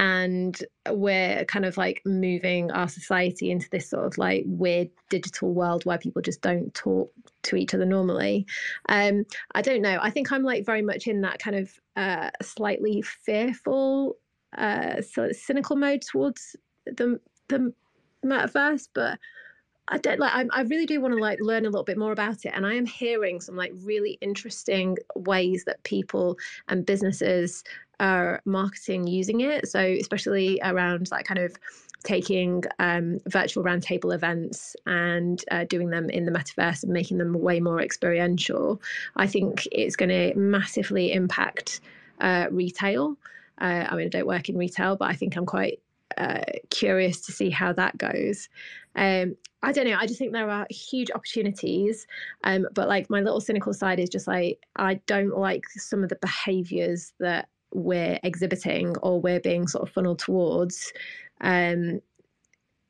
[0.00, 5.54] And we're kind of like moving our society into this sort of like weird digital
[5.54, 7.12] world where people just don't talk
[7.44, 8.46] to each other normally.
[8.88, 9.98] Um, I don't know.
[10.02, 14.16] I think I'm like very much in that kind of uh, slightly fearful,
[14.58, 17.72] uh, of cynical mode towards the the
[18.24, 19.18] metaverse, but
[19.88, 20.32] I don't like.
[20.34, 22.66] I, I really do want to like learn a little bit more about it, and
[22.66, 27.64] I am hearing some like really interesting ways that people and businesses
[28.00, 29.68] are marketing using it.
[29.68, 31.54] So especially around like kind of
[32.04, 37.32] taking um, virtual roundtable events and uh, doing them in the metaverse and making them
[37.32, 38.80] way more experiential.
[39.16, 41.80] I think it's going to massively impact
[42.20, 43.16] uh, retail.
[43.60, 45.80] Uh, I mean, I don't work in retail, but I think I'm quite
[46.18, 48.48] uh, curious to see how that goes.
[48.96, 49.96] Um, I don't know.
[49.98, 52.06] I just think there are huge opportunities,
[52.44, 56.10] um, but like my little cynical side is just like I don't like some of
[56.10, 60.92] the behaviours that we're exhibiting or we're being sort of funneled towards.
[61.40, 62.00] Um,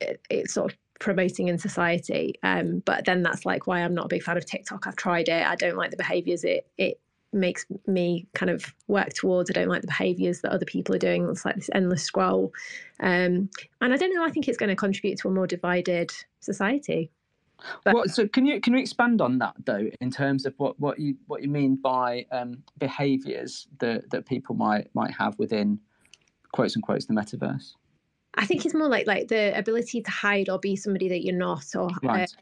[0.01, 2.35] it, it's sort of promoting in society.
[2.43, 4.87] Um, but then that's like why I'm not a big fan of TikTok.
[4.87, 5.45] I've tried it.
[5.45, 6.99] I don't like the behaviours it it
[7.35, 9.49] makes me kind of work towards.
[9.49, 11.27] I don't like the behaviours that other people are doing.
[11.29, 12.53] It's like this endless scroll.
[12.99, 13.49] Um,
[13.81, 17.11] and I don't know, I think it's going to contribute to a more divided society.
[17.83, 20.77] But, well, so can you can you expand on that though, in terms of what,
[20.79, 25.79] what you what you mean by um, behaviours that, that people might might have within
[26.51, 27.73] quotes and quotes the metaverse?
[28.35, 31.33] I think it's more like like the ability to hide or be somebody that you're
[31.33, 32.23] not, or right.
[32.23, 32.41] uh,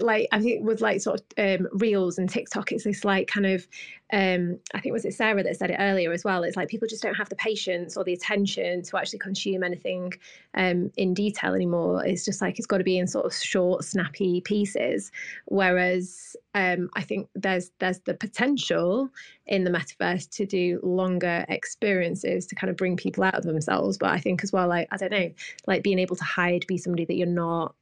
[0.00, 3.44] like I think with like sort of um, reels and TikTok, it's this like kind
[3.46, 3.66] of
[4.12, 6.42] um, I think was it Sarah that said it earlier as well.
[6.44, 10.14] It's like people just don't have the patience or the attention to actually consume anything
[10.54, 12.04] um, in detail anymore.
[12.06, 15.12] It's just like it's got to be in sort of short, snappy pieces.
[15.46, 19.10] Whereas um, I think there's there's the potential
[19.46, 23.98] in the metaverse to do longer experiences to kind of bring people out of themselves.
[23.98, 25.30] But I think as well, like I don't know,
[25.66, 27.74] like being able to hide, be somebody that you're not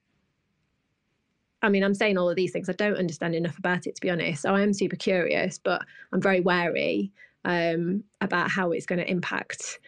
[1.65, 2.69] I mean, I'm saying all of these things.
[2.69, 4.43] I don't understand enough about it, to be honest.
[4.43, 7.11] So I am super curious, but I'm very wary
[7.47, 9.81] um, about how it's going to impact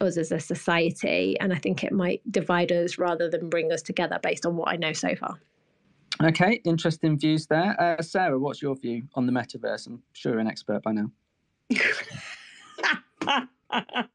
[0.00, 1.36] us as a society.
[1.40, 4.68] And I think it might divide us rather than bring us together based on what
[4.68, 5.40] I know so far.
[6.22, 7.74] Okay, interesting views there.
[7.80, 9.88] Uh, Sarah, what's your view on the metaverse?
[9.88, 11.10] I'm sure you're an expert by now.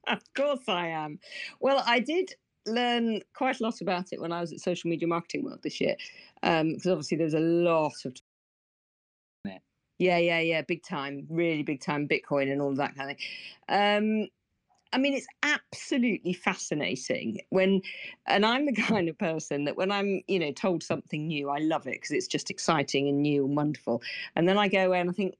[0.08, 1.20] of course I am.
[1.60, 2.34] Well, I did
[2.65, 5.80] learn quite a lot about it when I was at Social Media Marketing World this
[5.82, 5.95] year,
[6.41, 8.13] because um, obviously there's a lot of.
[9.99, 13.17] Yeah, yeah, yeah, big time, really big time, Bitcoin and all of that kind of
[13.17, 13.26] thing.
[13.69, 14.28] Um,
[14.91, 17.82] I mean, it's absolutely fascinating when,
[18.26, 21.60] and I'm the kind of person that when I'm, you know, told something new, I
[21.60, 24.02] love it because it's just exciting and new and wonderful.
[24.36, 25.36] And then I go away and I think,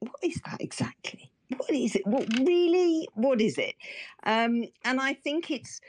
[0.00, 1.32] what is that exactly?
[1.56, 2.06] what is it?
[2.06, 3.08] What really?
[3.14, 3.74] What is it?
[4.24, 5.80] Um, and I think it's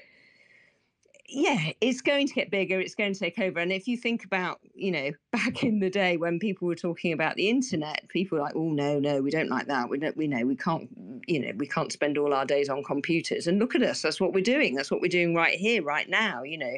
[1.29, 2.79] yeah, it's going to get bigger.
[2.79, 3.59] It's going to take over.
[3.59, 7.11] And if you think about, you know, back in the day when people were talking
[7.11, 9.89] about the internet, people were like, "Oh no, no, we don't like that.
[9.89, 10.15] We don't.
[10.15, 10.89] We know we can't.
[11.27, 14.01] You know, we can't spend all our days on computers." And look at us.
[14.01, 14.75] That's what we're doing.
[14.75, 16.43] That's what we're doing right here, right now.
[16.43, 16.73] You know,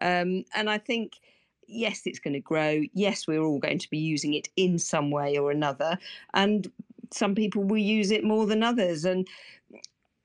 [0.00, 1.14] um, and I think.
[1.66, 2.82] Yes, it's going to grow.
[2.92, 5.96] Yes, we're all going to be using it in some way or another.
[6.34, 6.70] And
[7.10, 9.06] some people will use it more than others.
[9.06, 9.26] And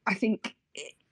[0.05, 0.53] I think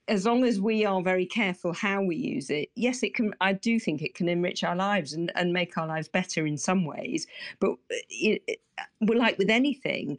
[0.08, 3.34] as long as we are very careful how we use it, yes, it can.
[3.40, 6.56] I do think it can enrich our lives and, and make our lives better in
[6.56, 7.26] some ways.
[7.60, 10.18] But uh, it, it, uh, like with anything,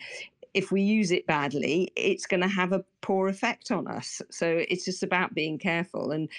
[0.54, 4.21] if we use it badly, it's going to have a poor effect on us.
[4.30, 6.12] So it's just about being careful.
[6.12, 6.30] And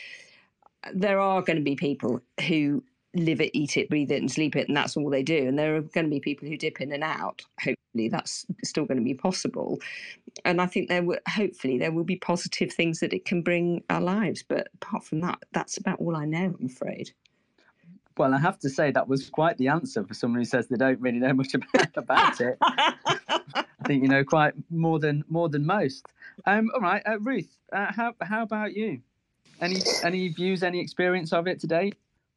[0.85, 4.31] uh, there are going to be people who live it, eat it, breathe it, and
[4.31, 5.49] sleep it, and that's all they do.
[5.49, 7.43] And there are going to be people who dip in and out.
[7.61, 9.79] Hopefully, that's still going to be possible.
[10.45, 13.83] And I think there will, hopefully, there will be positive things that it can bring
[13.91, 14.45] our lives.
[14.47, 16.55] But apart from that, that's about all I know.
[16.59, 17.13] I'm afraid.
[18.17, 20.77] Well, I have to say that was quite the answer for someone who says they
[20.77, 22.59] don't really know much about, about it.
[22.61, 26.07] I think you know quite more than more than most.
[26.45, 29.01] Um, all right, uh, Ruth, uh, how how about you?
[29.61, 31.95] Any any views, any experience of it to date?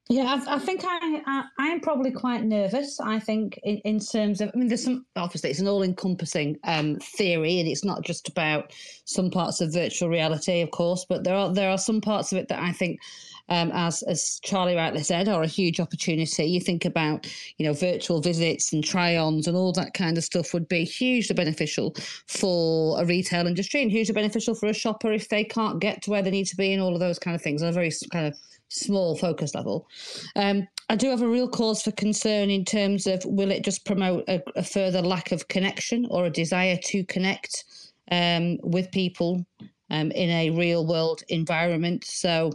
[0.09, 2.99] Yeah, I, I think I, I am probably quite nervous.
[2.99, 6.97] I think in, in terms of, I mean, there's some obviously it's an all-encompassing um,
[6.97, 8.73] theory, and it's not just about
[9.05, 12.37] some parts of virtual reality, of course, but there are there are some parts of
[12.37, 12.99] it that I think,
[13.47, 16.43] um, as as Charlie rightly said, are a huge opportunity.
[16.43, 17.25] You think about
[17.57, 21.33] you know virtual visits and try-ons and all that kind of stuff would be hugely
[21.33, 21.95] beneficial
[22.27, 26.11] for a retail industry and hugely beneficial for a shopper if they can't get to
[26.11, 27.91] where they need to be and all of those kind of things on a very
[28.11, 28.37] kind of
[28.73, 29.88] small focus level.
[30.36, 33.86] Um, I do have a real cause for concern in terms of will it just
[33.86, 37.65] promote a, a further lack of connection or a desire to connect
[38.12, 39.45] um, with people
[39.89, 42.03] um, in a real world environment?
[42.05, 42.51] So,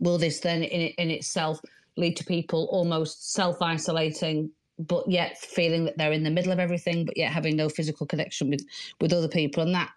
[0.00, 1.60] will this then in, in itself
[1.96, 4.50] lead to people almost self isolating?
[4.78, 8.06] But yet feeling that they're in the middle of everything, but yet having no physical
[8.06, 8.64] connection with
[9.00, 9.90] with other people, and that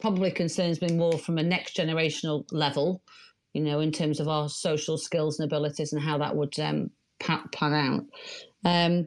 [0.00, 3.00] probably concerns me more from a next generational level
[3.52, 6.90] you know, in terms of our social skills and abilities and how that would um,
[7.20, 8.04] pan out.
[8.64, 9.06] Um,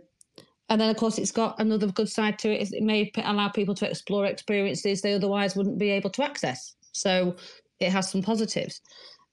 [0.70, 2.72] and then, of course, it's got another good side to it.
[2.74, 6.76] It may allow people to explore experiences they otherwise wouldn't be able to access.
[6.92, 7.36] So
[7.80, 8.82] it has some positives.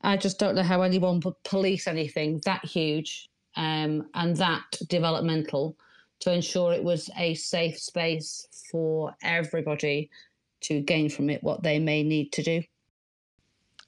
[0.02, 5.76] I just don't know how anyone would police anything that huge um, and that developmental
[6.20, 10.10] to ensure it was a safe space for everybody
[10.62, 12.62] to gain from it what they may need to do.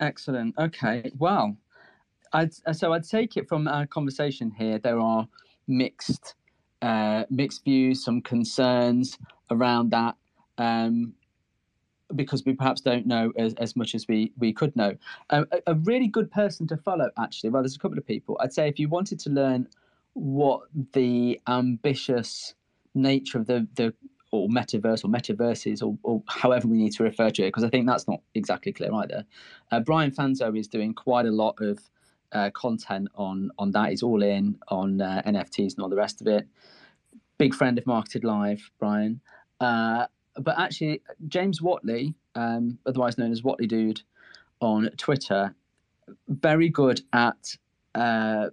[0.00, 0.58] Excellent.
[0.58, 1.10] Okay.
[1.18, 1.56] Well,
[2.32, 4.78] I'd, so I'd take it from our conversation here.
[4.78, 5.28] There are
[5.68, 6.34] mixed,
[6.82, 9.18] uh, mixed views, some concerns
[9.50, 10.16] around that,
[10.58, 11.14] um,
[12.16, 14.94] because we perhaps don't know as, as much as we we could know.
[15.30, 17.50] a, a really good person to follow, actually.
[17.50, 18.36] Well, there's a couple of people.
[18.40, 19.68] I'd say if you wanted to learn
[20.14, 22.54] what the ambitious
[22.94, 23.94] nature of the the
[24.34, 27.68] or metaverse or metaverses or, or, however we need to refer to it, because I
[27.68, 29.24] think that's not exactly clear either.
[29.70, 31.78] Uh, Brian Fanzo is doing quite a lot of
[32.32, 33.90] uh, content on on that.
[33.90, 36.46] He's all in on uh, NFTs and all the rest of it.
[37.38, 39.20] Big friend of Marketed Live, Brian.
[39.60, 40.06] Uh,
[40.38, 44.02] but actually, James Whatley, um, otherwise known as Whatley Dude
[44.60, 45.54] on Twitter,
[46.28, 47.56] very good at
[47.94, 48.50] uh,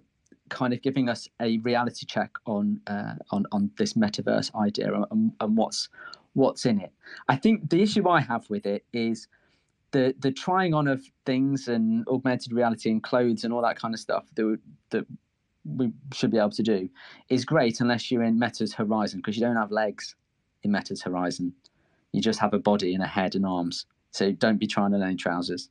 [0.52, 5.32] kind of giving us a reality check on uh, on on this metaverse idea and,
[5.40, 5.88] and what's
[6.34, 6.92] what's in it.
[7.28, 9.26] I think the issue I have with it is
[9.90, 13.94] the the trying on of things and augmented reality and clothes and all that kind
[13.94, 14.58] of stuff that
[14.90, 15.06] that
[15.64, 16.88] we should be able to do
[17.28, 20.14] is great unless you're in Meta's Horizon because you don't have legs
[20.62, 21.52] in Meta's Horizon.
[22.12, 23.86] You just have a body and a head and arms.
[24.10, 25.70] So don't be trying on any trousers.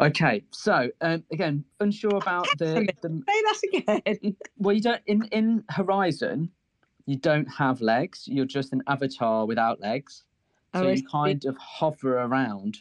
[0.00, 3.22] Okay, so um, again, unsure about the, the.
[3.28, 4.36] Say that again.
[4.56, 6.50] Well, you don't in in Horizon,
[7.06, 8.24] you don't have legs.
[8.26, 10.24] You're just an avatar without legs,
[10.74, 12.78] so oh, you kind of hover around.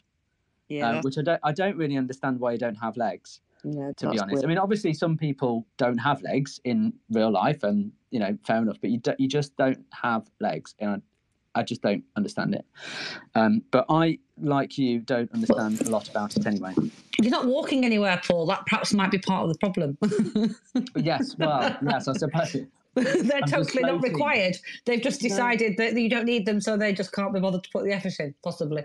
[0.69, 0.91] Yeah.
[0.91, 1.39] Uh, which I don't.
[1.43, 3.41] I don't really understand why you don't have legs.
[3.63, 4.45] Yeah, to be honest, weird.
[4.45, 8.57] I mean, obviously, some people don't have legs in real life, and you know, fair
[8.57, 8.77] enough.
[8.79, 11.01] But you do, you just don't have legs, and
[11.59, 12.65] I just don't understand it.
[13.35, 16.73] Um, but I, like you, don't understand a lot about it anyway.
[17.19, 18.45] You're not walking anywhere, Paul.
[18.45, 19.97] That perhaps might be part of the problem.
[20.95, 22.53] yes, well, yes, I suppose.
[22.95, 24.57] They're I'm totally not required.
[24.85, 25.91] They've just decided no.
[25.91, 28.13] that you don't need them, so they just can't be bothered to put the effort
[28.19, 28.33] in.
[28.41, 28.83] Possibly.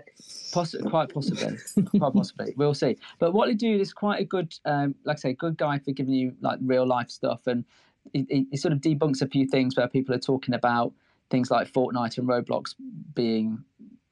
[0.53, 1.57] Poss- quite possibly.
[1.97, 2.53] quite possibly.
[2.57, 2.97] We'll see.
[3.19, 6.13] But Whatley Dude is quite a good, um, like I say, good guy for giving
[6.13, 7.63] you like real life stuff, and
[8.13, 10.93] he, he sort of debunks a few things where people are talking about
[11.29, 12.75] things like Fortnite and Roblox
[13.13, 13.63] being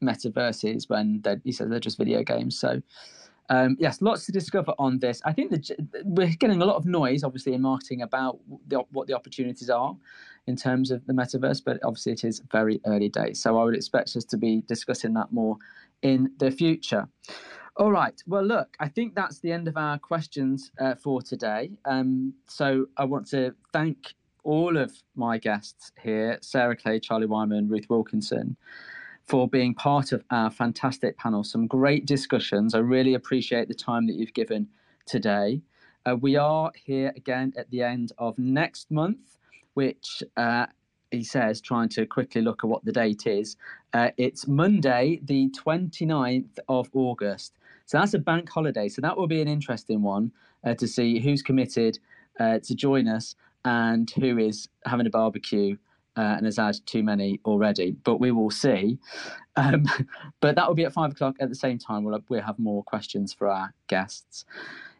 [0.03, 2.59] metaverses when he says they're just video games.
[2.59, 2.81] So,
[3.49, 5.21] um, yes, lots to discover on this.
[5.25, 5.53] I think
[6.05, 9.95] we're getting a lot of noise, obviously, in marketing about the, what the opportunities are
[10.47, 13.41] in terms of the metaverse, but obviously it is very early days.
[13.41, 15.57] So I would expect us to be discussing that more
[16.01, 17.07] in the future.
[17.77, 18.21] All right.
[18.27, 21.71] Well, look, I think that's the end of our questions uh, for today.
[21.85, 24.13] Um, so I want to thank
[24.43, 28.55] all of my guests here Sarah Clay, Charlie Whyman, Ruth Wilkinson
[29.25, 31.43] for being part of our fantastic panel.
[31.43, 32.75] Some great discussions.
[32.75, 34.67] I really appreciate the time that you've given
[35.05, 35.61] today.
[36.05, 39.37] Uh, we are here again at the end of next month,
[39.75, 40.65] which uh,
[41.11, 43.55] he says, trying to quickly look at what the date is.
[43.93, 47.53] Uh, it's Monday, the 29th of August.
[47.85, 48.89] So that's a bank holiday.
[48.89, 50.31] So that will be an interesting one
[50.65, 51.99] uh, to see who's committed
[52.39, 53.35] uh, to join us
[53.65, 55.77] and who is having a barbecue
[56.17, 57.95] uh, and has had too many already.
[58.03, 58.99] But we will see.
[59.55, 59.85] Um,
[60.41, 62.03] but that will be at five o'clock at the same time.
[62.03, 64.45] We'll, we'll have more questions for our guests.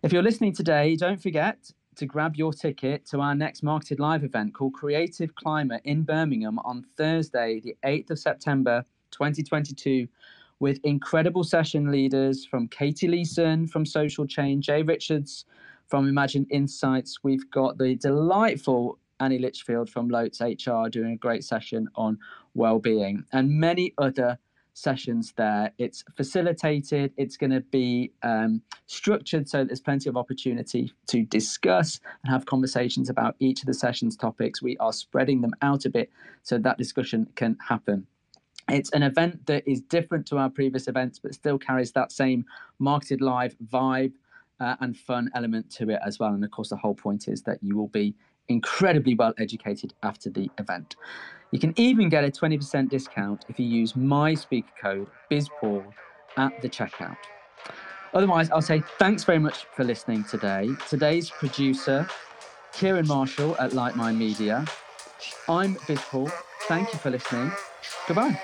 [0.02, 4.24] If you're listening today, don't forget to grab your ticket to our next Marketed Live
[4.24, 10.08] event called Creative Climate in Birmingham on Thursday, the 8th of September 2022
[10.60, 15.46] with incredible session leaders from Katie Leeson from Social Change, Jay Richards
[15.88, 17.20] from Imagine Insights.
[17.24, 22.18] We've got the delightful Annie Litchfield from Lotes HR doing a great session on
[22.54, 24.38] well-being and many other
[24.74, 25.72] sessions there.
[25.78, 32.00] It's facilitated, it's going to be um, structured so there's plenty of opportunity to discuss
[32.24, 34.62] and have conversations about each of the sessions topics.
[34.62, 36.12] We are spreading them out a bit
[36.42, 38.08] so that discussion can happen.
[38.70, 42.46] It's an event that is different to our previous events, but still carries that same
[42.80, 44.14] marketed live vibe
[44.60, 46.34] uh, and fun element to it as well.
[46.34, 48.16] And of course, the whole point is that you will be
[48.50, 50.96] incredibly well educated after the event.
[51.52, 55.86] You can even get a 20% discount if you use my speaker code BizPaul
[56.38, 57.18] at the checkout.
[58.14, 60.70] Otherwise, I'll say thanks very much for listening today.
[60.88, 62.08] Today's producer,
[62.74, 64.66] Kieran Marshall at Lightmind Media.
[65.48, 66.32] I'm BizPaul.
[66.68, 67.52] Thank you for listening.
[68.08, 68.40] Goodbye.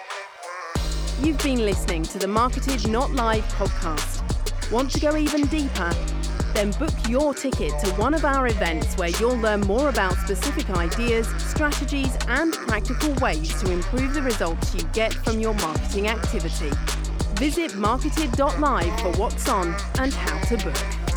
[1.22, 4.39] You've been listening to the Marketed Not Live podcast.
[4.72, 5.91] Want to go even deeper?
[6.53, 10.70] Then book your ticket to one of our events where you'll learn more about specific
[10.70, 16.70] ideas, strategies, and practical ways to improve the results you get from your marketing activity.
[17.36, 21.09] Visit marketed.live for what's on and how to book.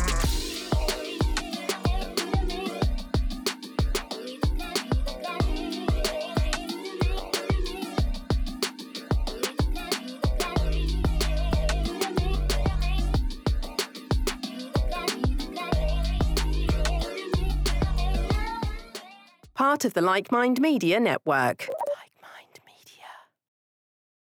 [19.83, 21.67] Part of the Like Mind Media Network.